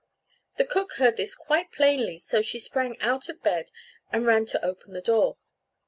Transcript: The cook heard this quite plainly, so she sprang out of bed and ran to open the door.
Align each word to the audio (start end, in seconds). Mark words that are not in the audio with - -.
The 0.57 0.65
cook 0.65 0.93
heard 0.93 1.15
this 1.17 1.35
quite 1.35 1.71
plainly, 1.71 2.17
so 2.17 2.41
she 2.41 2.57
sprang 2.57 2.99
out 3.01 3.29
of 3.29 3.43
bed 3.43 3.69
and 4.11 4.25
ran 4.25 4.47
to 4.47 4.65
open 4.65 4.93
the 4.93 4.99
door. 5.01 5.37